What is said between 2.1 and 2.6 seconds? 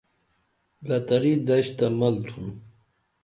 تُھون